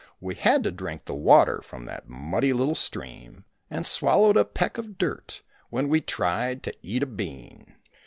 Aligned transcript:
We 0.19 0.33
had 0.33 0.63
to 0.63 0.71
drink 0.71 1.05
the 1.05 1.13
water 1.13 1.61
from 1.61 1.85
that 1.85 2.09
muddy 2.09 2.53
little 2.53 2.73
stream 2.73 3.45
And 3.69 3.85
swallowed 3.85 4.35
a 4.35 4.43
peck 4.43 4.79
of 4.79 4.97
dirt 4.97 5.43
when 5.69 5.89
we 5.89 6.01
tried 6.01 6.63
to 6.63 6.73
eat 6.81 7.03
a 7.03 7.05
bean. 7.05 7.75